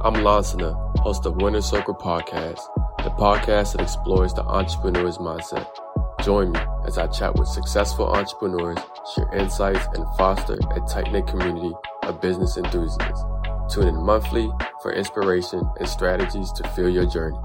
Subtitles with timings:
[0.00, 2.60] I'm Lansana, host of Winner Circle Podcast,
[2.98, 5.68] the podcast that explores the entrepreneur's mindset.
[6.22, 8.78] Join me as I chat with successful entrepreneurs,
[9.12, 11.72] share insights, and foster a tight knit community
[12.04, 13.24] of business enthusiasts.
[13.74, 14.48] Tune in monthly
[14.82, 17.36] for inspiration and strategies to fuel your journey.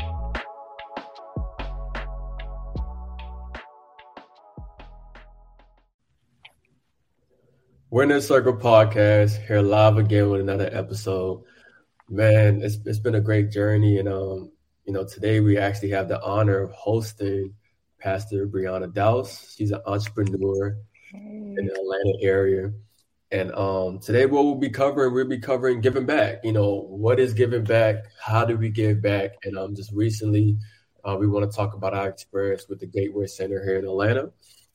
[7.90, 11.44] Winner Circle Podcast here live again with another episode.
[12.10, 14.52] Man, it's it's been a great journey, and um,
[14.86, 17.54] you know, today we actually have the honor of hosting
[18.00, 19.56] Pastor Brianna Dowse.
[19.56, 20.78] She's an entrepreneur
[21.12, 21.18] hey.
[21.20, 22.74] in the Atlanta area,
[23.32, 26.40] and um, today what we'll be covering, we'll be covering giving back.
[26.44, 28.04] You know, what is giving back?
[28.22, 29.32] How do we give back?
[29.46, 30.58] And um, just recently,
[31.06, 34.30] uh, we want to talk about our experience with the Gateway Center here in Atlanta.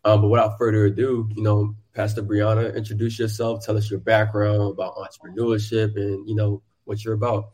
[0.04, 3.66] Um, but without further ado, you know, Pastor Brianna, introduce yourself.
[3.66, 7.50] Tell us your background about entrepreneurship and you know what you're about.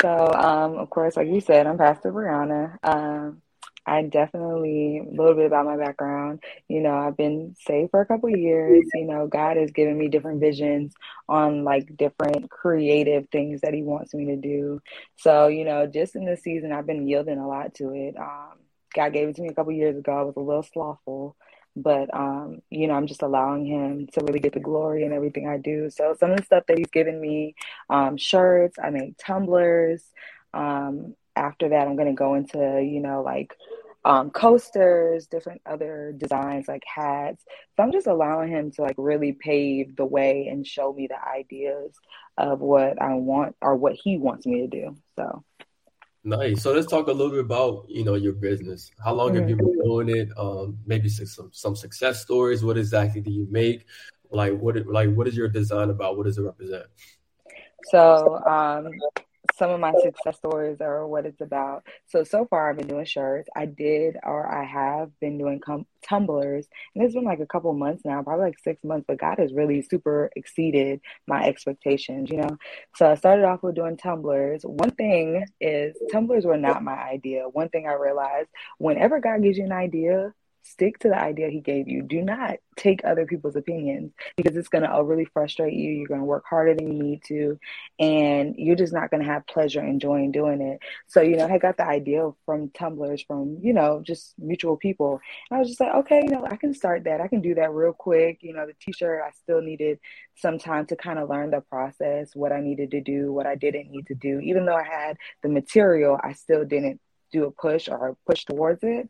[0.00, 2.76] So, um, of course, like you said, I'm Pastor Brianna.
[2.82, 3.42] Um,
[3.84, 6.42] I definitely a little bit about my background.
[6.68, 8.84] You know, I've been saved for a couple years.
[8.94, 10.94] You know, God has given me different visions
[11.28, 14.80] on like different creative things that He wants me to do.
[15.16, 18.14] So, you know, just in this season, I've been yielding a lot to it.
[18.18, 18.58] Um,
[18.94, 20.12] God gave it to me a couple years ago.
[20.12, 21.36] I was a little slothful,
[21.82, 25.48] but um, you know, I'm just allowing him to really get the glory in everything
[25.48, 25.90] I do.
[25.90, 27.54] So some of the stuff that he's given me,
[27.90, 30.02] um, shirts, I make tumblers.
[30.54, 33.54] Um, after that, I'm gonna go into you know like
[34.04, 37.44] um, coasters, different other designs like hats.
[37.76, 41.22] So I'm just allowing him to like really pave the way and show me the
[41.22, 41.94] ideas
[42.36, 44.96] of what I want or what he wants me to do.
[45.16, 45.44] So
[46.24, 46.62] Nice.
[46.62, 48.90] So let's talk a little bit about you know your business.
[49.02, 50.28] How long have you been doing it?
[50.36, 52.64] Um, maybe some some success stories.
[52.64, 53.86] What exactly do you make?
[54.30, 56.16] Like what like what is your design about?
[56.16, 56.84] What does it represent?
[57.84, 58.90] So um,
[59.56, 61.84] some of my success stories are what it's about.
[62.06, 63.48] So so far, I've been doing shirts.
[63.54, 67.72] I did, or I have been doing com- tumblers, and it's been like a couple
[67.72, 69.04] months now, probably like six months.
[69.08, 72.56] But God has really super exceeded my expectations, you know.
[72.96, 74.62] So I started off with doing tumblers.
[74.64, 77.48] One thing is tumblers were not my idea.
[77.48, 81.60] One thing I realized: whenever God gives you an idea, stick to the idea he
[81.60, 82.02] gave you.
[82.02, 85.90] Do not take other people's opinions because it's going to overly frustrate you.
[85.90, 87.58] You're going to work harder than you need to,
[87.98, 90.80] and you're just not going to have pleasure enjoying doing it.
[91.06, 95.20] So, you know, I got the idea from tumblers from, you know, just mutual people.
[95.50, 97.20] And I was just like, okay, you know, I can start that.
[97.20, 98.38] I can do that real quick.
[98.42, 99.98] You know, the t shirt, I still needed
[100.36, 103.56] some time to kind of learn the process, what I needed to do, what I
[103.56, 104.38] didn't need to do.
[104.40, 108.82] Even though I had the material, I still didn't do a push or push towards
[108.82, 109.08] it.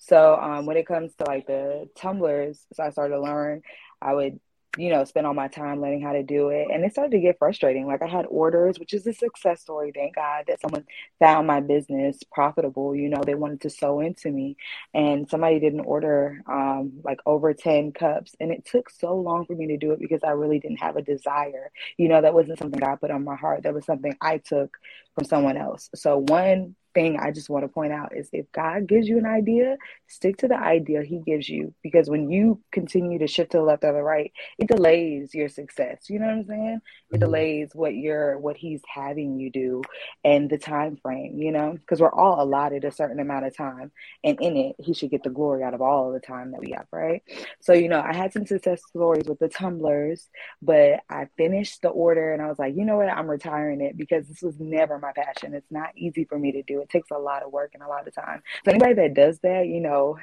[0.00, 3.62] So um, when it comes to like the tumblers, so I started to learn,
[4.02, 4.40] I would
[4.78, 6.68] you know, spend all my time learning how to do it.
[6.72, 7.86] And it started to get frustrating.
[7.86, 9.90] Like I had orders, which is a success story.
[9.92, 10.84] Thank God that someone
[11.18, 12.94] found my business profitable.
[12.94, 14.56] You know, they wanted to sow into me.
[14.94, 18.36] And somebody did an order um, like over 10 cups.
[18.38, 20.96] And it took so long for me to do it because I really didn't have
[20.96, 21.72] a desire.
[21.96, 23.64] You know, that wasn't something God put on my heart.
[23.64, 24.76] That was something I took
[25.16, 25.90] from someone else.
[25.96, 29.26] So one thing I just want to point out is if God gives you an
[29.26, 31.74] idea, stick to the idea He gives you.
[31.82, 35.48] Because when you continue to shift to the left or the right, it delays your
[35.48, 36.08] success.
[36.08, 36.80] You know what I'm saying?
[37.10, 37.20] It mm-hmm.
[37.20, 39.82] delays what you're what He's having you do
[40.24, 41.40] and the time frame.
[41.40, 43.92] You know, because we're all allotted a certain amount of time,
[44.24, 46.60] and in it, He should get the glory out of all of the time that
[46.60, 46.86] we have.
[46.92, 47.22] Right?
[47.60, 50.28] So you know, I had some success stories with the tumblers,
[50.62, 53.08] but I finished the order and I was like, you know what?
[53.08, 55.54] I'm retiring it because this was never my passion.
[55.54, 56.79] It's not easy for me to do.
[56.80, 58.42] It takes a lot of work and a lot of time.
[58.64, 60.18] So anybody that does that, you know,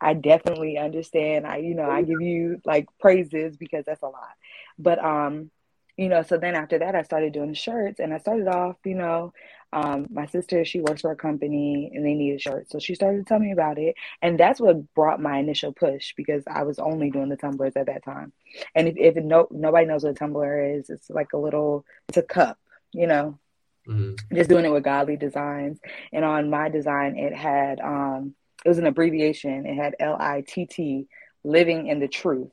[0.00, 1.46] I definitely understand.
[1.46, 4.34] I, you know, I give you like praises because that's a lot.
[4.78, 5.50] But um,
[5.96, 8.94] you know, so then after that I started doing shirts and I started off, you
[8.94, 9.32] know,
[9.72, 12.70] um, my sister, she works for a company and they needed shirts.
[12.70, 13.94] So she started to tell me about it.
[14.22, 17.86] And that's what brought my initial push because I was only doing the tumblers at
[17.86, 18.32] that time.
[18.74, 22.18] And if, if no, nobody knows what a tumbler is, it's like a little, it's
[22.18, 22.58] a cup,
[22.92, 23.38] you know,
[23.86, 24.36] Mm-hmm.
[24.36, 25.78] Just doing it with godly designs.
[26.12, 28.34] And on my design, it had um,
[28.64, 29.66] it was an abbreviation.
[29.66, 31.06] It had L I T T,
[31.44, 32.50] living in the truth.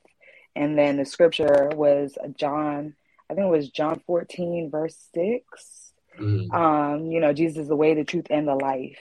[0.56, 2.94] And then the scripture was John,
[3.28, 5.92] I think it was John 14, verse 6.
[6.18, 6.54] Mm-hmm.
[6.54, 8.98] Um, you know, Jesus is the way, the truth, and the life.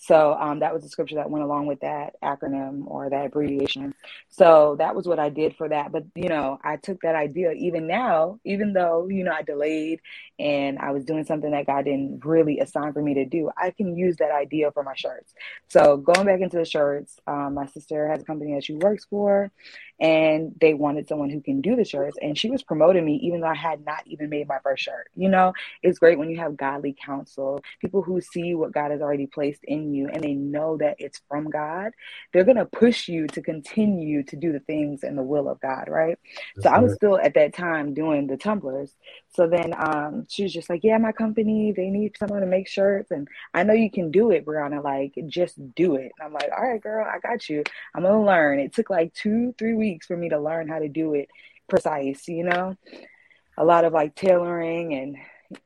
[0.00, 3.94] So um, that was the scripture that went along with that acronym or that abbreviation.
[4.30, 5.92] So that was what I did for that.
[5.92, 10.00] But, you know, I took that idea even now, even though, you know, I delayed
[10.40, 13.72] and I was doing something that God didn't really assign for me to do, I
[13.72, 15.34] can use that idea for my shirts.
[15.70, 19.06] So going back into the shirts, um, my sister has a company that she works
[19.06, 19.50] for
[20.00, 23.40] and they wanted someone who can do the shirts and she was promoting me even
[23.40, 25.52] though i had not even made my first shirt you know
[25.82, 29.64] it's great when you have godly counsel people who see what god has already placed
[29.64, 31.92] in you and they know that it's from god
[32.32, 35.60] they're going to push you to continue to do the things in the will of
[35.60, 36.18] god right
[36.56, 38.96] That's so i was still at that time doing the tumblers
[39.28, 42.68] so then um, she was just like yeah my company they need someone to make
[42.68, 46.32] shirts and i know you can do it brianna like just do it and i'm
[46.32, 47.62] like all right girl i got you
[47.94, 50.78] i'm gonna learn it took like two three weeks weeks for me to learn how
[50.78, 51.28] to do it
[51.68, 52.76] precise, you know?
[53.58, 55.16] A lot of like tailoring and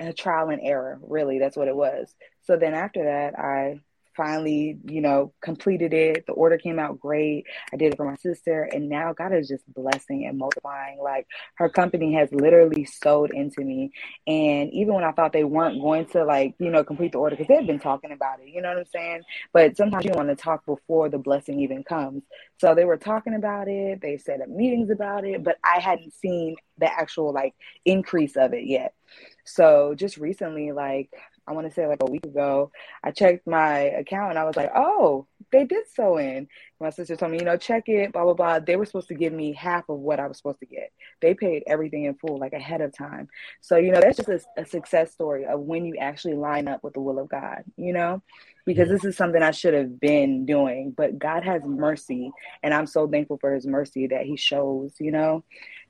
[0.01, 1.39] a trial and error, really.
[1.39, 2.15] That's what it was.
[2.43, 3.81] So then after that, I
[4.17, 6.27] finally, you know, completed it.
[6.27, 7.45] The order came out great.
[7.73, 8.65] I did it for my sister.
[8.73, 10.99] And now God is just blessing and multiplying.
[11.03, 11.27] Like
[11.57, 13.93] her company has literally sold into me.
[14.27, 17.37] And even when I thought they weren't going to like, you know, complete the order,
[17.37, 19.23] because they've been talking about it, you know what I'm saying?
[19.53, 22.23] But sometimes you want to talk before the blessing even comes.
[22.59, 24.01] So they were talking about it.
[24.01, 28.53] They set up meetings about it, but I hadn't seen the actual like increase of
[28.53, 28.95] it yet.
[29.45, 31.11] So just recently, like
[31.47, 32.71] I want to say like a week ago,
[33.03, 36.49] I checked my account and I was like, oh, they did so in.
[36.81, 38.59] My sister told me, you know, check it, blah, blah, blah.
[38.59, 40.91] They were supposed to give me half of what I was supposed to get.
[41.21, 43.29] They paid everything in full, like ahead of time.
[43.61, 46.83] So, you know, that's just a, a success story of when you actually line up
[46.83, 48.23] with the will of God, you know,
[48.65, 48.95] because mm-hmm.
[48.95, 52.31] this is something I should have been doing, but God has mercy.
[52.63, 55.45] And I'm sow thankful for his mercy that he shows, you know.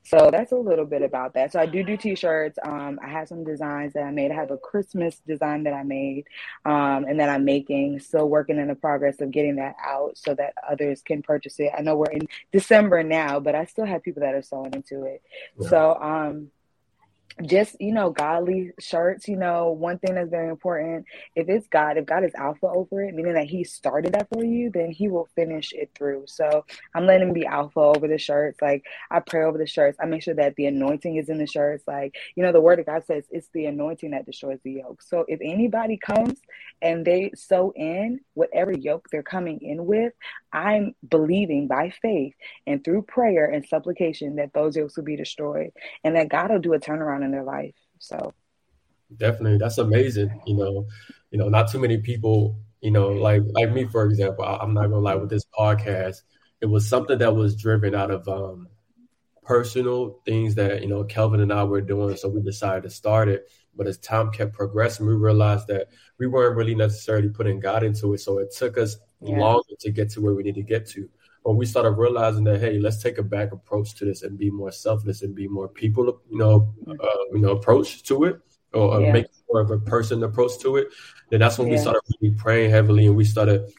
[0.05, 1.51] So that's a little bit about that.
[1.51, 2.59] So I do do t-shirts.
[2.63, 4.31] Um, I have some designs that I made.
[4.31, 6.25] I have a Christmas design that I made
[6.63, 7.99] um, and that I'm making.
[7.99, 11.71] Still working in the progress of getting that out so that others can purchase it.
[11.75, 15.05] I know we're in December now, but I still have people that are sowing into
[15.05, 15.23] it.
[15.59, 15.69] Yeah.
[15.69, 16.51] So um,
[17.43, 21.05] just you know godly shirts you know one thing that's very important
[21.35, 24.43] if it's god if god is alpha over it meaning that he started that for
[24.43, 26.23] you then he will finish it through.
[26.27, 28.61] So i'm letting him be alpha over the shirts.
[28.61, 29.97] Like i pray over the shirts.
[30.01, 31.83] I make sure that the anointing is in the shirts.
[31.87, 35.01] Like you know the word of god says it's the anointing that destroys the yoke.
[35.01, 36.39] So if anybody comes
[36.81, 40.13] and they sow in whatever yoke they're coming in with
[40.55, 42.33] i'm believing by faith
[42.65, 45.71] and through prayer and supplication that those yokes will be destroyed
[46.03, 47.75] and that god will do a turnaround in their life.
[47.99, 48.33] So
[49.17, 50.41] definitely, that's amazing.
[50.45, 50.87] You know,
[51.31, 54.45] you know, not too many people, you know, like like me for example.
[54.45, 56.17] I'm not gonna lie with this podcast.
[56.61, 58.67] It was something that was driven out of um,
[59.43, 63.29] personal things that you know Kelvin and I were doing, so we decided to start
[63.29, 63.49] it.
[63.75, 65.87] But as time kept progressing, we realized that
[66.17, 68.19] we weren't really necessarily putting God into it.
[68.19, 69.37] So it took us yeah.
[69.37, 71.09] longer to get to where we need to get to
[71.43, 74.49] But we started realizing that hey let's take a back approach to this and be
[74.49, 78.39] more selfless and be more people you know uh, you know approach to it
[78.73, 79.11] or yeah.
[79.11, 80.87] make more of a person approach to it
[81.29, 81.75] then that's when yeah.
[81.75, 83.71] we started really praying heavily and we started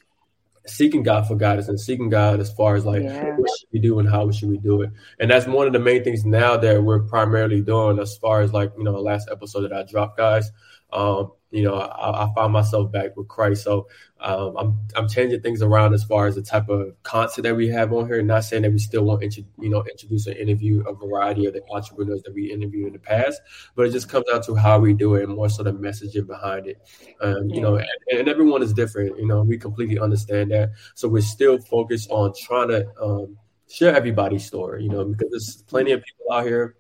[0.66, 3.36] seeking God for guidance and seeking God as far as like yeah.
[3.36, 4.90] what should we do and how should we do it.
[5.18, 8.52] And that's one of the main things now that we're primarily doing as far as
[8.52, 10.50] like, you know, the last episode that I dropped, guys.
[10.92, 13.64] Um, you know, I, I find myself back with Christ.
[13.64, 13.88] So
[14.20, 17.68] um, I'm I'm changing things around as far as the type of content that we
[17.68, 18.22] have on here.
[18.22, 21.62] Not saying that we still won't you know introduce and interview a variety of the
[21.70, 23.40] entrepreneurs that we interviewed in the past,
[23.74, 26.26] but it just comes down to how we do it and more so the messaging
[26.26, 26.78] behind it.
[27.22, 29.18] Um, you know, and, and, everyone is different.
[29.18, 30.72] You know, we completely understand that.
[30.94, 33.38] So we're still focused on trying to um,
[33.70, 34.82] share everybody's story.
[34.82, 36.76] You know, because there's plenty of people out here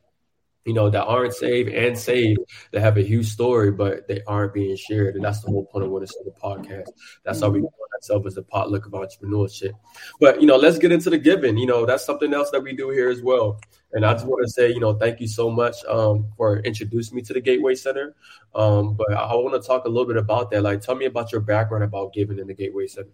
[0.66, 2.40] you know, that aren't saved and saved
[2.72, 5.14] that have a huge story, but they aren't being shared.
[5.14, 6.88] And that's the whole point of what it's in the podcast.
[7.24, 9.72] That's how we call ourselves as a potluck of entrepreneurship.
[10.20, 11.56] But, you know, let's get into the giving.
[11.56, 13.60] You know, that's something else that we do here as well.
[13.92, 17.14] And I just want to say, you know, thank you so much um, for introducing
[17.14, 18.16] me to the Gateway Center.
[18.54, 20.62] Um, but I want to talk a little bit about that.
[20.62, 23.10] Like, tell me about your background about giving in the Gateway Center.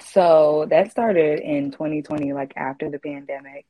[0.00, 3.66] So that started in 2020, like after the pandemic.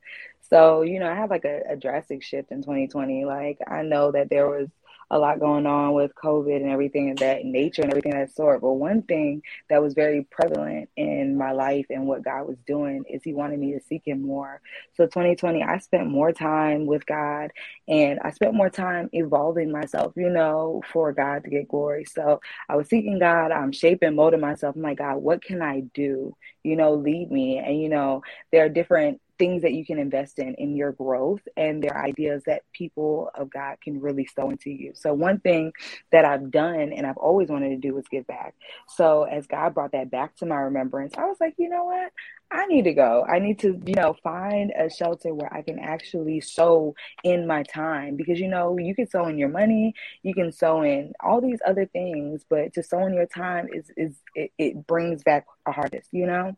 [0.50, 3.24] So, you know, I had like a, a drastic shift in 2020.
[3.24, 4.68] Like, I know that there was
[5.10, 8.60] a lot going on with COVID and everything of that nature and everything that sort.
[8.60, 13.04] But one thing that was very prevalent in my life and what God was doing
[13.08, 14.60] is He wanted me to seek Him more.
[14.96, 17.50] So 2020, I spent more time with God
[17.86, 22.04] and I spent more time evolving myself, you know, for God to get glory.
[22.04, 24.76] So I was seeking God, I'm shaping, molding myself.
[24.76, 26.36] I'm like, God, what can I do?
[26.62, 27.58] You know, lead me.
[27.58, 31.42] And, you know, there are different things that you can invest in in your growth
[31.57, 34.92] and they're ideas that people of God can really sow into you.
[34.95, 35.73] So one thing
[36.12, 38.54] that I've done and I've always wanted to do was give back.
[38.88, 42.12] So as God brought that back to my remembrance, I was like, you know what?
[42.50, 43.25] I need to go.
[43.28, 47.62] I need to, you know, find a shelter where I can actually sow in my
[47.64, 51.40] time because you know, you can sow in your money, you can sow in all
[51.42, 55.47] these other things, but to sow in your time is is it, it brings back
[55.66, 56.57] a harvest, you know?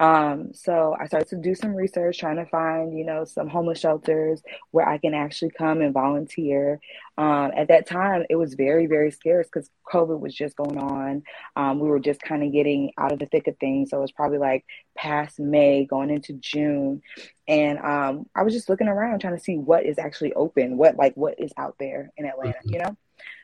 [0.00, 3.80] Um, so I started to do some research, trying to find, you know, some homeless
[3.80, 6.80] shelters where I can actually come and volunteer.
[7.16, 11.24] Um, at that time, it was very, very scarce because COVID was just going on.
[11.56, 13.90] Um, we were just kind of getting out of the thick of things.
[13.90, 14.64] So it was probably like
[14.96, 17.02] past May, going into June.
[17.48, 20.96] And um, I was just looking around trying to see what is actually open, what
[20.96, 22.72] like what is out there in Atlanta, mm-hmm.
[22.72, 22.96] you know?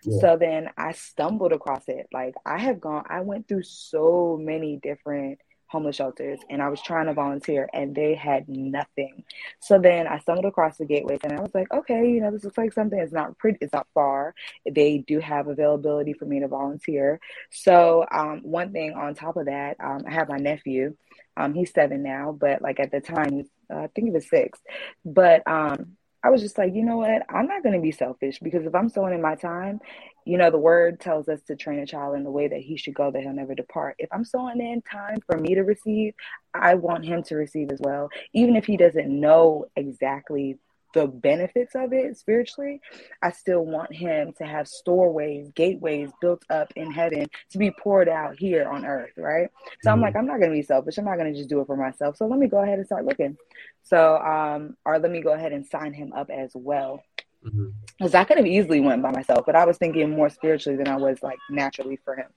[0.04, 0.20] Yeah.
[0.20, 2.06] So then I stumbled across it.
[2.12, 5.40] Like I have gone, I went through so many different
[5.74, 9.24] homeless shelters and I was trying to volunteer and they had nothing.
[9.60, 12.44] So then I stumbled across the gateways and I was like, okay, you know, this
[12.44, 12.96] looks like something.
[12.98, 14.34] It's not pretty, it's not far.
[14.64, 17.18] They do have availability for me to volunteer.
[17.50, 20.96] So um, one thing on top of that, um, I have my nephew.
[21.36, 24.60] Um, he's seven now, but like at the time, uh, I think he was six.
[25.04, 27.22] But um, I was just like, you know what?
[27.28, 29.78] I'm not going to be selfish because if I'm sowing in my time,
[30.24, 32.78] you know, the word tells us to train a child in the way that he
[32.78, 33.96] should go, that he'll never depart.
[33.98, 36.14] If I'm sowing in time for me to receive,
[36.54, 38.08] I want him to receive as well.
[38.32, 40.56] Even if he doesn't know exactly
[40.94, 42.80] the benefits of it spiritually,
[43.22, 48.08] I still want him to have storeways, gateways built up in heaven to be poured
[48.08, 49.48] out here on earth, right?
[49.82, 49.88] So mm-hmm.
[49.90, 50.96] I'm like, I'm not going to be selfish.
[50.96, 52.16] I'm not going to just do it for myself.
[52.16, 53.36] So let me go ahead and start looking.
[53.82, 57.02] So, um, or let me go ahead and sign him up as well.
[57.42, 58.16] Because mm-hmm.
[58.16, 60.96] I could have easily went by myself, but I was thinking more spiritually than I
[60.96, 62.28] was like naturally for him.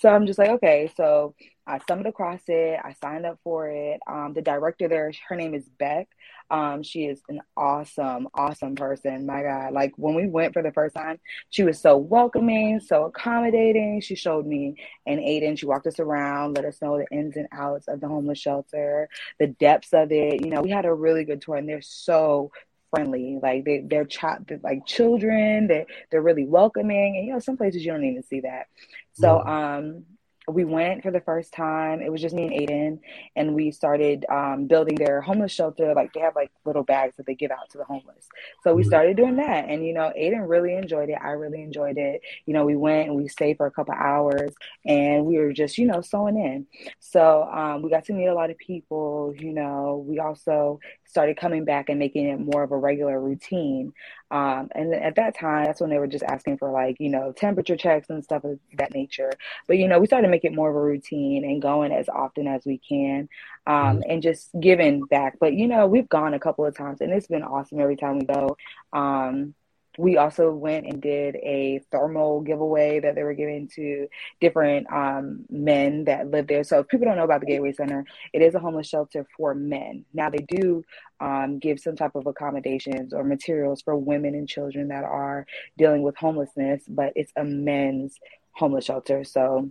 [0.00, 1.34] So I'm just like, okay, so
[1.66, 2.78] I stumbled across it.
[2.82, 4.00] I signed up for it.
[4.06, 6.08] Um, the director there, her name is Beck.
[6.50, 9.26] Um, she is an awesome, awesome person.
[9.26, 11.18] My God, like when we went for the first time,
[11.50, 14.00] she was so welcoming, so accommodating.
[14.00, 15.58] She showed me and Aiden.
[15.58, 19.08] She walked us around, let us know the ins and outs of the homeless shelter,
[19.38, 20.44] the depths of it.
[20.44, 22.52] You know, we had a really good tour, and they're so
[22.94, 23.38] friendly.
[23.42, 25.66] Like they they're child like children.
[25.66, 28.66] They they're really welcoming, and you know some places you don't even see that.
[29.12, 30.04] So um
[30.48, 32.00] we went for the first time.
[32.00, 32.98] It was just me and Aiden,
[33.36, 35.94] and we started um, building their homeless shelter.
[35.94, 38.28] Like they have like little bags that they give out to the homeless.
[38.62, 38.88] So we mm-hmm.
[38.88, 41.18] started doing that, and you know, Aiden really enjoyed it.
[41.22, 42.20] I really enjoyed it.
[42.46, 44.52] You know, we went and we stayed for a couple hours,
[44.84, 46.66] and we were just you know sowing in.
[47.00, 49.34] So um, we got to meet a lot of people.
[49.38, 50.80] You know, we also
[51.14, 53.92] started coming back and making it more of a regular routine.
[54.32, 57.30] Um, and at that time, that's when they were just asking for like, you know,
[57.30, 59.30] temperature checks and stuff of that nature.
[59.68, 62.48] But, you know, we started make it more of a routine and going as often
[62.48, 63.28] as we can
[63.68, 64.10] um, mm-hmm.
[64.10, 65.38] and just giving back.
[65.38, 68.18] But, you know, we've gone a couple of times and it's been awesome every time
[68.18, 68.56] we go.
[68.92, 69.54] Um,
[69.96, 74.08] we also went and did a thermal giveaway that they were giving to
[74.40, 76.64] different um, men that live there.
[76.64, 79.54] So if people don't know about the Gateway Center, it is a homeless shelter for
[79.54, 80.04] men.
[80.12, 80.82] Now they do
[81.20, 85.46] um, give some type of accommodations or materials for women and children that are
[85.78, 88.18] dealing with homelessness, but it's a men's
[88.50, 89.22] homeless shelter.
[89.22, 89.70] So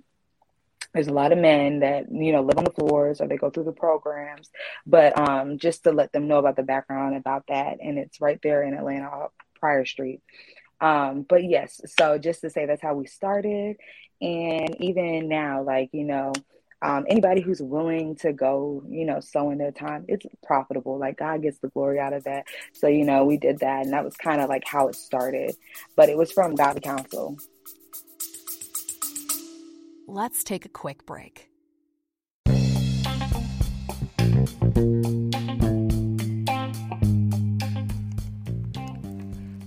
[0.93, 3.49] there's a lot of men that you know live on the floors or they go
[3.49, 4.49] through the programs
[4.85, 8.39] but um, just to let them know about the background about that and it's right
[8.43, 9.27] there in atlanta
[9.63, 10.19] Pryor Street.
[10.81, 13.77] Um, but yes, so just to say that's how we started.
[14.21, 16.33] And even now, like, you know,
[16.81, 20.99] um, anybody who's willing to go, you know, sowing their time, it's profitable.
[20.99, 22.47] Like God gets the glory out of that.
[22.73, 23.85] So, you know, we did that.
[23.85, 25.55] And that was kind of like how it started.
[25.95, 27.37] But it was from Godly Counsel.
[30.07, 31.49] Let's take a quick break.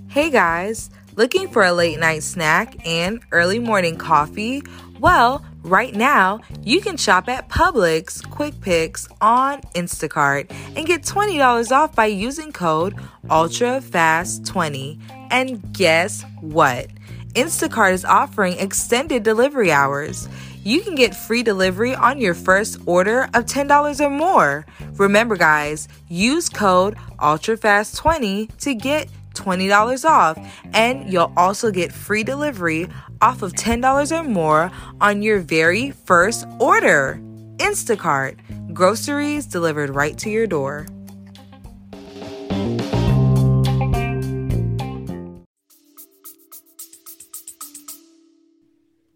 [0.08, 4.62] Hey guys, looking for a late night snack and early morning coffee?
[5.00, 11.70] Well, right now, you can shop at Publix Quick Picks on Instacart and get $20
[11.70, 12.94] off by using code
[13.26, 15.00] ULTRAFAST20.
[15.30, 16.88] And guess what?
[17.36, 20.26] Instacart is offering extended delivery hours.
[20.64, 24.64] You can get free delivery on your first order of $10 or more.
[24.94, 30.38] Remember, guys, use code ULTRAFAST20 to get $20 off,
[30.72, 32.88] and you'll also get free delivery
[33.20, 37.20] off of $10 or more on your very first order.
[37.58, 40.86] Instacart, groceries delivered right to your door.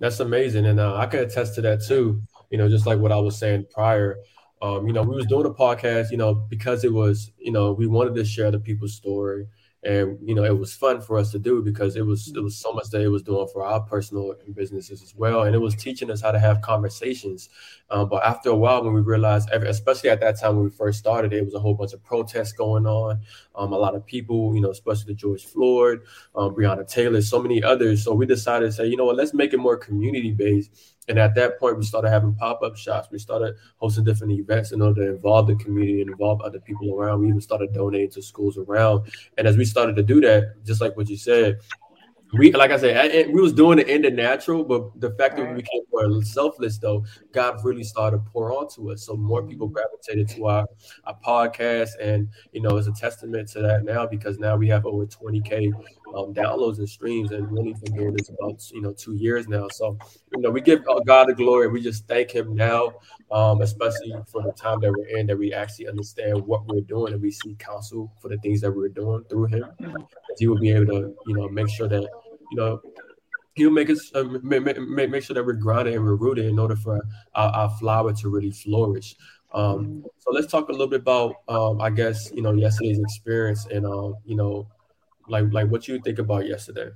[0.00, 0.66] That's amazing.
[0.66, 2.22] And uh, I can attest to that too.
[2.50, 4.18] You know, just like what I was saying prior,
[4.62, 7.72] um, you know, we was doing a podcast, you know, because it was, you know,
[7.72, 9.46] we wanted to share the people's story
[9.82, 12.56] and you know it was fun for us to do because it was it was
[12.56, 15.42] so much that it was doing for our personal and businesses as well.
[15.44, 17.48] And it was teaching us how to have conversations.
[17.88, 20.98] Um, but after a while when we realized especially at that time when we first
[20.98, 23.20] started it was a whole bunch of protests going on.
[23.54, 26.00] Um, a lot of people you know especially george floyd
[26.34, 28.04] um, breonna taylor so many others.
[28.04, 30.70] So we decided to say you know what let's make it more community based
[31.10, 33.08] and at that point, we started having pop up shops.
[33.10, 36.94] We started hosting different events in order to involve the community and involve other people
[36.94, 37.20] around.
[37.20, 39.10] We even started donating to schools around.
[39.36, 41.58] And as we started to do that, just like what you said,
[42.34, 45.48] we like I said, we was doing it in the natural, but the fact that
[45.48, 49.04] we became more selfless, though, God really started to pour onto us.
[49.04, 49.74] So more people mm-hmm.
[49.74, 50.66] gravitated to our,
[51.04, 54.86] our podcast, and you know, it's a testament to that now because now we have
[54.86, 55.72] over 20k
[56.14, 59.66] um, downloads and streams, and really been doing this about you know two years now.
[59.72, 59.98] So
[60.32, 61.66] you know, we give God the glory.
[61.66, 62.92] We just thank Him now,
[63.32, 67.12] um, especially for the time that we're in, that we actually understand what we're doing,
[67.12, 69.64] and we see counsel for the things that we're doing through Him.
[69.80, 70.02] Mm-hmm.
[70.38, 72.08] He will be able to you know make sure that
[72.50, 72.80] you know,
[73.54, 76.58] he'll make us uh, make, make, make sure that we're grounded and we're rooted in
[76.58, 77.00] order for
[77.34, 79.16] our, our flower to really flourish.
[79.52, 83.66] Um, so let's talk a little bit about, um, I guess, you know, yesterday's experience
[83.66, 84.68] and, um, you know,
[85.28, 86.90] like like what you think about yesterday.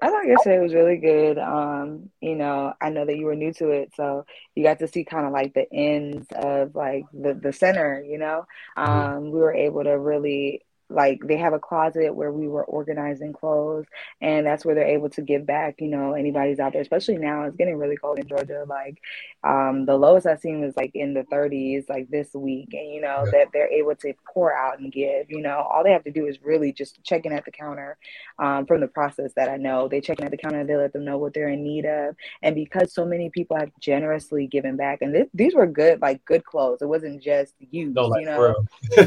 [0.00, 1.38] I thought yesterday was really good.
[1.38, 4.88] Um, you know, I know that you were new to it, so you got to
[4.88, 8.02] see kind of like the ends of like the the center.
[8.02, 8.46] You know,
[8.76, 8.90] mm-hmm.
[8.90, 13.32] um, we were able to really like they have a closet where we were organizing
[13.32, 13.84] clothes
[14.20, 17.44] and that's where they're able to give back you know anybody's out there especially now
[17.44, 19.00] it's getting really cold in georgia like
[19.44, 23.00] um, the lowest i've seen was like in the 30s like this week and you
[23.00, 23.30] know yeah.
[23.32, 26.26] that they're able to pour out and give you know all they have to do
[26.26, 27.98] is really just check in at the counter
[28.38, 30.92] um, from the process that i know they check in at the counter they let
[30.92, 34.76] them know what they're in need of and because so many people have generously given
[34.76, 38.20] back and th- these were good like good clothes it wasn't just used no, like,
[38.20, 38.54] you know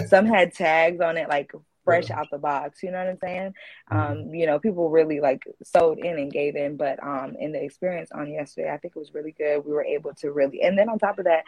[0.08, 1.52] some had tags on it like
[1.92, 2.84] fresh out the box.
[2.84, 3.54] You know what I'm saying?
[3.92, 4.12] Mm-hmm.
[4.30, 7.64] Um, you know, people really like sold in and gave in, but um, in the
[7.64, 9.66] experience on yesterday, I think it was really good.
[9.66, 11.44] We were able to really, and then on top of that,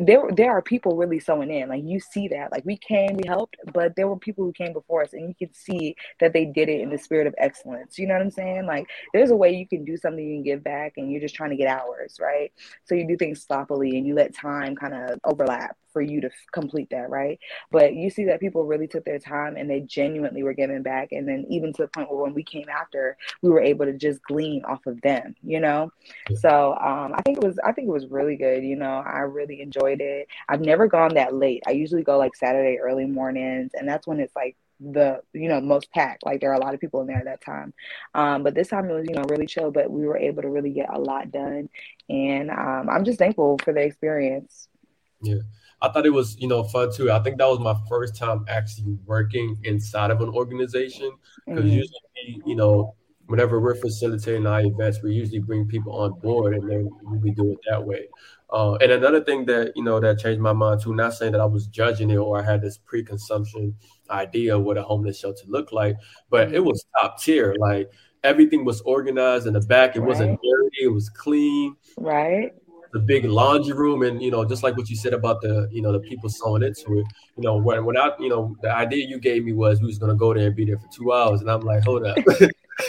[0.00, 1.68] there there are people really sowing in.
[1.68, 2.50] Like you see that.
[2.50, 5.34] Like we came, we helped, but there were people who came before us, and you
[5.34, 7.98] can see that they did it in the spirit of excellence.
[7.98, 8.66] You know what I'm saying?
[8.66, 11.34] Like there's a way you can do something you can give back, and you're just
[11.34, 12.52] trying to get hours, right?
[12.84, 16.28] So you do things sloppily, and you let time kind of overlap for you to
[16.28, 17.38] f- complete that, right?
[17.70, 21.12] But you see that people really took their time and they genuinely were giving back.
[21.12, 23.92] And then even to the point where when we came after, we were able to
[23.92, 25.90] just glean off of them, you know?
[26.28, 26.36] Yeah.
[26.38, 28.64] So um, I think it was I think it was really good.
[28.64, 30.28] You know, I really enjoyed it.
[30.48, 31.62] I've never gone that late.
[31.66, 34.56] I usually go like Saturday early mornings, and that's when it's like
[34.90, 37.24] the you know most packed like there are a lot of people in there at
[37.24, 37.72] that time
[38.14, 40.48] um, but this time it was you know really chill but we were able to
[40.48, 41.68] really get a lot done
[42.08, 44.68] and um, i'm just thankful for the experience
[45.22, 45.36] yeah
[45.82, 47.10] I thought it was, you know, fun too.
[47.10, 51.10] I think that was my first time actually working inside of an organization
[51.44, 51.74] because mm-hmm.
[51.74, 52.94] usually, you know,
[53.26, 56.88] whenever we're facilitating our events, we usually bring people on board and then
[57.20, 58.06] we do it that way.
[58.50, 61.40] Uh, and another thing that you know that changed my mind too, not saying that
[61.40, 63.74] I was judging it or I had this pre-consumption
[64.08, 65.96] idea of what a homeless shelter looked like,
[66.30, 67.56] but it was top tier.
[67.58, 67.90] Like
[68.22, 69.96] everything was organized in the back.
[69.96, 70.08] It right.
[70.08, 70.84] wasn't dirty.
[70.84, 71.74] It was clean.
[71.96, 72.52] Right
[72.92, 75.80] the big laundry room and you know just like what you said about the you
[75.80, 79.06] know the people sowing into it you know when when i you know the idea
[79.06, 81.12] you gave me was we was going to go there and be there for two
[81.12, 82.16] hours and i'm like hold up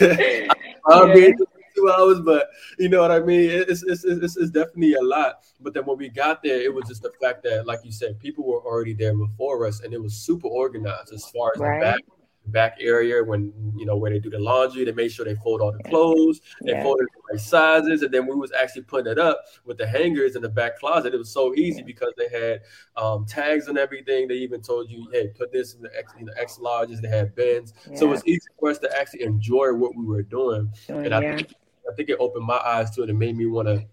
[0.86, 1.14] i'll yeah.
[1.14, 1.34] be
[1.74, 5.44] two hours but you know what i mean it's, it's, it's, it's definitely a lot
[5.60, 8.18] but then when we got there it was just the fact that like you said
[8.20, 11.80] people were already there before us and it was super organized as far as right.
[11.80, 12.00] the back
[12.46, 14.84] back area when you know where they do the laundry.
[14.84, 16.40] They made sure they fold all the clothes.
[16.62, 16.82] They yeah.
[16.82, 20.36] folded the right sizes, and then we was actually putting it up with the hangers
[20.36, 21.14] in the back closet.
[21.14, 22.62] It was so easy because they had
[22.96, 24.28] um, tags and everything.
[24.28, 27.08] They even told you, "Hey, put this in the X, you know, X larges." They
[27.08, 27.96] had bins, yeah.
[27.96, 30.72] so it was easy for us to actually enjoy what we were doing.
[30.88, 31.54] and I think
[31.90, 33.84] I think it opened my eyes to it and made me want to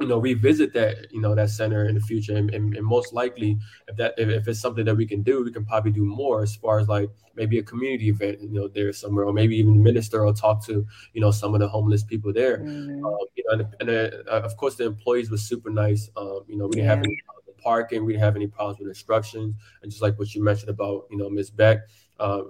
[0.00, 2.36] you know revisit that you know that center in the future.
[2.36, 5.44] And, and, and, most likely if that if, if it's something that we can do
[5.44, 8.68] we can probably do more as far as like maybe a community event you know
[8.68, 12.02] there somewhere or maybe even minister or talk to you know some of the homeless
[12.02, 12.58] people there.
[12.58, 13.04] Mm-hmm.
[13.04, 13.90] um, you know and, and
[14.28, 16.10] uh, of course the employees were super nice.
[16.16, 16.94] Um, you know we didn't yeah.
[16.94, 17.16] have any
[17.62, 18.04] parking.
[18.04, 19.54] We didn't have any problems with instructions.
[19.82, 21.78] And just like what you mentioned about you know miss beck
[22.18, 22.42] uh,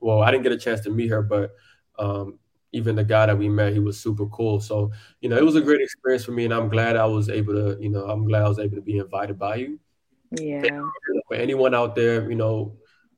[0.00, 1.54] well i didn't get a chance to meet her but
[1.98, 2.38] um,
[2.72, 4.60] even the guy that we met, he was super cool.
[4.60, 7.28] So, you know, it was a great experience for me, and I'm glad I was
[7.28, 9.78] able to, you know, I'm glad I was able to be invited by you.
[10.30, 10.82] Yeah.
[11.28, 12.76] For anyone out there, you know,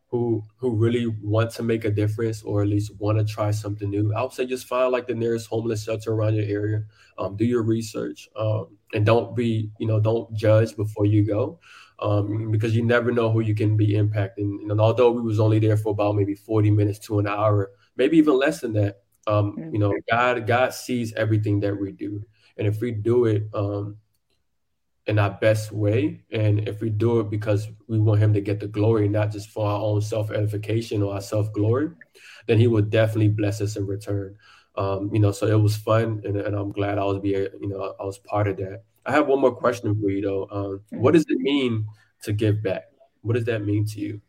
[0.09, 3.91] who who really want to make a difference or at least want to try something
[3.91, 6.85] new, I would say just find like the nearest homeless shelter around your area.
[7.19, 11.61] Um, do your research, um, and don't be, you know, don't judge before you go.
[12.01, 14.69] um, because you never know who you can be impacting.
[14.71, 18.19] And although we was only there for about maybe 40 minutes to an hour, maybe
[18.19, 19.73] even less than that, um, mm-hmm.
[19.73, 22.25] you know, God God sees everything that we do,
[22.57, 23.97] and if we do it um,
[25.07, 28.61] in our best way, and if we do it because we want Him to get
[28.61, 31.91] the glory, not just for our own self edification or our self glory,
[32.47, 34.37] then He will definitely bless us in return.
[34.77, 37.69] Um, you know, so it was fun, and, and, I'm glad I was be you
[37.69, 38.83] know I was part of that.
[39.07, 40.49] I have one more question for you though.
[40.51, 41.87] Um, what does it mean
[42.23, 42.85] to give back?
[43.23, 44.21] What does that mean to you?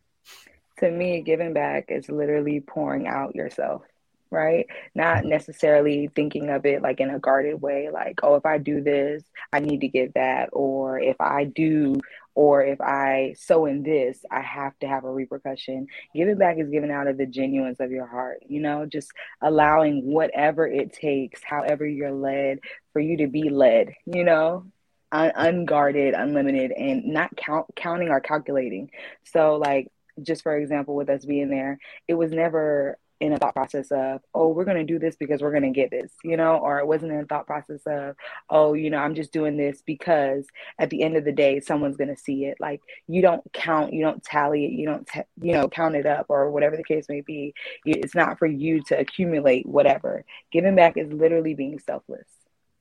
[0.78, 3.82] To me, giving back is literally pouring out yourself
[4.30, 4.66] right?
[4.94, 8.80] Not necessarily thinking of it like in a guarded way, like, oh, if I do
[8.80, 11.96] this, I need to get that, or if I do,
[12.34, 15.86] or if I sow in this, I have to have a repercussion.
[16.14, 19.10] Giving back is given out of the genuineness of your heart, you know, just
[19.40, 22.60] allowing whatever it takes, however you're led,
[22.92, 24.66] for you to be led, you know,
[25.12, 28.90] un- unguarded, unlimited, and not count counting or calculating.
[29.24, 29.88] So, like,
[30.22, 34.20] just for example, with us being there, it was never in a thought process of,
[34.34, 36.78] oh, we're going to do this because we're going to get this, you know, or
[36.78, 38.14] it wasn't in a thought process of,
[38.50, 40.46] oh, you know, I'm just doing this because
[40.78, 42.58] at the end of the day, someone's going to see it.
[42.60, 46.06] Like you don't count, you don't tally it, you don't, t- you know, count it
[46.06, 47.54] up or whatever the case may be.
[47.84, 50.24] It's not for you to accumulate whatever.
[50.52, 52.28] Giving back is literally being selfless.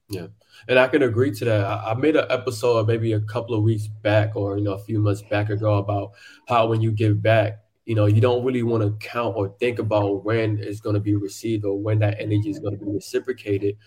[0.10, 0.28] Yeah.
[0.67, 1.65] And I can agree to that.
[1.65, 5.00] I made an episode maybe a couple of weeks back or, you know, a few
[5.00, 6.12] months back ago about
[6.48, 9.80] how when you give back, you know, you don't really want to count or think
[9.80, 12.91] about when it's going to be received or when that energy is going to be
[12.91, 13.78] reciprocated.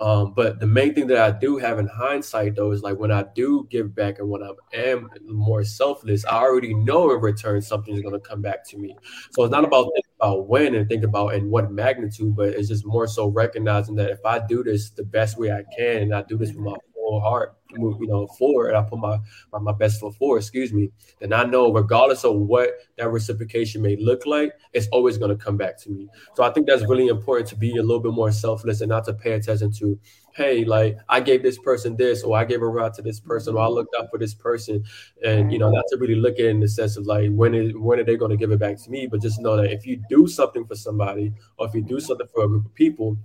[0.00, 3.10] Um, but the main thing that I do have in hindsight, though, is like when
[3.10, 7.60] I do give back and when I am more selfless, I already know in return
[7.60, 8.96] something is going to come back to me.
[9.32, 12.68] So it's not about thinking about when and think about in what magnitude, but it's
[12.68, 16.14] just more so recognizing that if I do this the best way I can and
[16.14, 19.18] I do this with my full heart, you know, forward, I put my,
[19.52, 23.82] my, my best foot forward, excuse me, then I know regardless of what that reciprocation
[23.82, 26.08] may look like, it's always going to come back to me.
[26.34, 29.04] So I think that's really important to be a little bit more selfless and not
[29.04, 29.98] to pay attention to,
[30.34, 33.56] hey, like I gave this person this, or I gave a ride to this person,
[33.56, 34.84] or I looked up for this person,
[35.24, 37.54] and you know, not to really look at it in the sense of like when
[37.54, 39.72] is when are they going to give it back to me, but just know that
[39.72, 42.74] if you do something for somebody, or if you do something for a group of
[42.74, 43.18] people,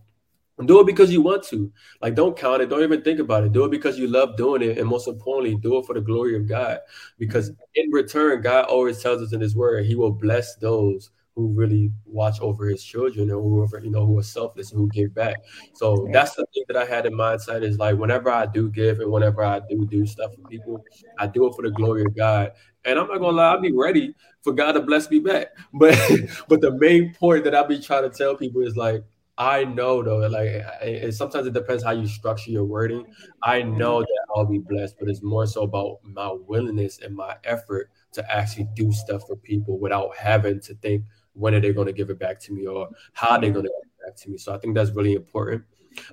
[0.65, 1.71] do it because you want to.
[2.01, 2.69] Like, don't count it.
[2.69, 3.51] Don't even think about it.
[3.51, 4.77] Do it because you love doing it.
[4.77, 6.79] And most importantly, do it for the glory of God.
[7.17, 11.47] Because in return, God always tells us in His word, He will bless those who
[11.47, 15.15] really watch over His children and whoever, you know, who are selfless and who give
[15.15, 15.37] back.
[15.73, 18.99] So that's the thing that I had in mindset is like, whenever I do give
[18.99, 20.83] and whenever I do do stuff for people,
[21.17, 22.51] I do it for the glory of God.
[22.85, 24.13] And I'm not gonna lie, I'll be ready
[24.43, 25.47] for God to bless me back.
[25.73, 25.97] But
[26.47, 29.03] but the main point that I be trying to tell people is like,
[29.37, 30.49] I know though, like
[30.81, 33.05] it, sometimes it depends how you structure your wording.
[33.41, 37.35] I know that I'll be blessed, but it's more so about my willingness and my
[37.43, 41.87] effort to actually do stuff for people without having to think when are they going
[41.87, 44.29] to give it back to me or how they're going to give it back to
[44.29, 44.37] me.
[44.37, 45.63] So I think that's really important.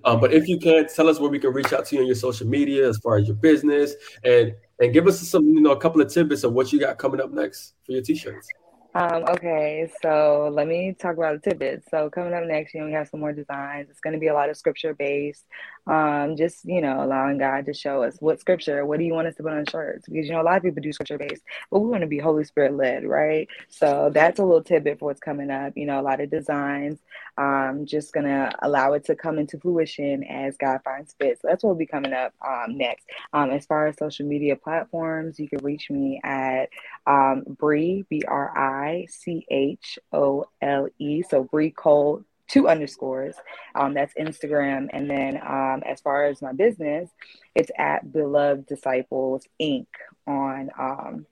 [0.04, 2.06] Um, but if you can tell us where we can reach out to you on
[2.06, 5.72] your social media as far as your business and and give us some, you know,
[5.72, 8.48] a couple of tidbits of what you got coming up next for your t-shirts.
[8.92, 11.86] Um, okay, so let me talk about the tidbits.
[11.90, 13.88] So coming up next, you know, we have some more designs.
[13.88, 15.44] It's going to be a lot of scripture based.
[15.86, 19.28] Um, just you know, allowing God to show us what scripture, what do you want
[19.28, 20.08] us to put on shirts?
[20.08, 22.18] Because you know, a lot of people do scripture based, but we want to be
[22.18, 23.48] Holy Spirit led, right?
[23.68, 25.72] So that's a little tidbit for what's coming up.
[25.76, 26.98] You know, a lot of designs.
[27.38, 31.40] Um, just gonna allow it to come into fruition as God finds fit.
[31.40, 33.06] So that's what will be coming up um, next.
[33.32, 36.68] Um, as far as social media platforms, you can reach me at
[37.06, 41.22] um, Bree B R I C H O L E.
[41.28, 43.36] So Bree Cole two underscores.
[43.74, 44.88] Um, that's Instagram.
[44.92, 47.10] And then um, as far as my business,
[47.54, 49.86] it's at Beloved Disciples Inc.
[50.26, 51.26] on um,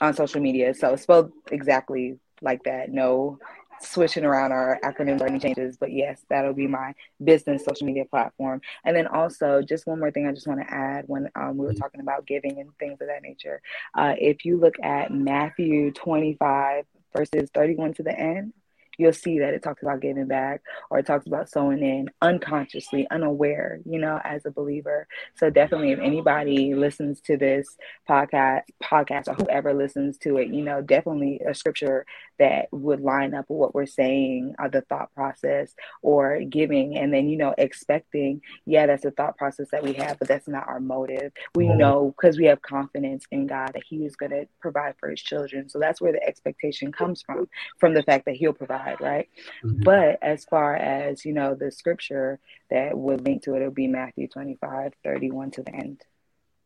[0.00, 0.74] on social media.
[0.74, 2.90] So it's spelled exactly like that.
[2.90, 3.38] No
[3.80, 5.76] switching around our acronyms or any changes.
[5.76, 8.60] But yes, that'll be my business social media platform.
[8.84, 11.66] And then also, just one more thing I just want to add when um, we
[11.66, 13.60] were talking about giving and things of that nature.
[13.94, 18.52] Uh, if you look at Matthew 25, verses 31 to the end,
[18.98, 23.06] you'll see that it talks about giving back or it talks about sowing in unconsciously,
[23.10, 25.06] unaware, you know, as a believer.
[25.36, 27.76] So definitely if anybody listens to this
[28.08, 32.06] podcast podcast or whoever listens to it, you know, definitely a scripture
[32.38, 37.12] that would line up with what we're saying, or the thought process or giving and
[37.12, 40.68] then, you know, expecting, yeah, that's a thought process that we have, but that's not
[40.68, 41.32] our motive.
[41.54, 45.22] We know because we have confidence in God that He is gonna provide for his
[45.22, 45.68] children.
[45.68, 49.28] So that's where the expectation comes from, from the fact that he'll provide right?
[49.64, 49.82] Mm-hmm.
[49.82, 52.38] But as far as, you know, the scripture
[52.70, 56.02] that would link to it, it'll be Matthew 25, 31 to the end.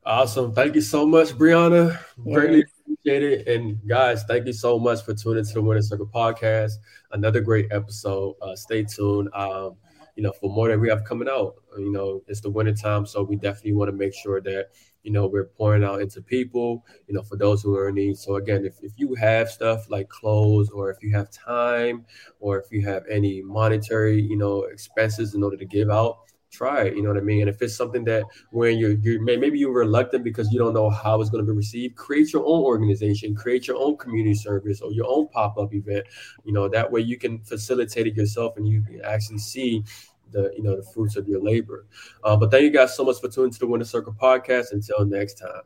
[0.05, 0.55] Awesome.
[0.55, 1.99] Thank you so much, Brianna.
[2.25, 2.35] Yes.
[2.35, 3.49] Greatly appreciate it.
[3.49, 6.73] And guys, thank you so much for tuning to the Winner Circle podcast.
[7.13, 8.37] Another great episode.
[8.41, 9.29] Uh, stay tuned.
[9.35, 9.77] Um,
[10.21, 11.55] you know, for more that we have coming out.
[11.75, 14.67] Uh, you know, it's the winter time, so we definitely want to make sure that
[15.03, 16.85] you know we're pouring out into people.
[17.09, 18.19] You know, for those who are in need.
[18.19, 22.05] So again, if if you have stuff like clothes, or if you have time,
[22.39, 26.19] or if you have any monetary, you know, expenses in order to give out,
[26.51, 26.97] try it.
[26.97, 27.41] You know what I mean?
[27.41, 30.91] And if it's something that when you're, you maybe you're reluctant because you don't know
[30.91, 34.81] how it's going to be received, create your own organization, create your own community service
[34.81, 36.07] or your own pop up event.
[36.45, 39.85] You know that way you can facilitate it yourself and you can actually see
[40.33, 41.87] the you know the fruits of your labor.
[42.25, 44.73] Uh, but thank you guys so much for tuning to the Winner Circle podcast.
[44.73, 45.63] Until next time.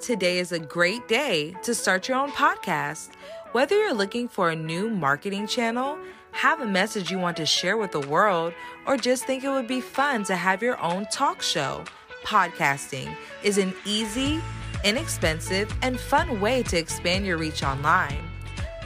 [0.00, 3.10] Today is a great day to start your own podcast.
[3.52, 5.98] Whether you're looking for a new marketing channel,
[6.32, 8.52] have a message you want to share with the world,
[8.86, 11.82] or just think it would be fun to have your own talk show,
[12.24, 14.40] podcasting is an easy,
[14.84, 18.35] inexpensive, and fun way to expand your reach online.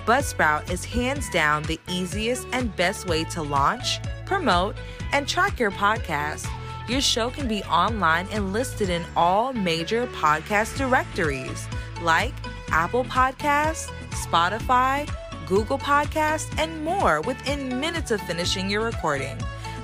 [0.06, 4.76] Buzzsprout is hands down the easiest and best way to launch, promote,
[5.12, 6.46] and track your podcast.
[6.88, 11.66] Your show can be online and listed in all major podcast directories
[12.02, 12.34] like
[12.70, 15.08] Apple Podcasts, Spotify,
[15.46, 19.36] Google Podcasts, and more within minutes of finishing your recording.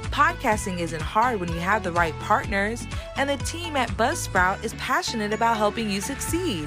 [0.04, 4.72] Podcasting isn't hard when you have the right partners, and the team at Buzzsprout is
[4.74, 6.66] passionate about helping you succeed.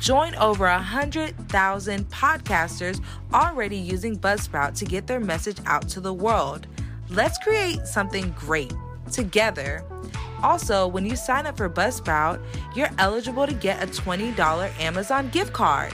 [0.00, 6.66] Join over 100,000 podcasters already using Buzzsprout to get their message out to the world.
[7.10, 8.72] Let's create something great
[9.10, 9.84] together.
[10.42, 12.40] Also, when you sign up for Buzzsprout,
[12.76, 15.92] you're eligible to get a $20 Amazon gift card.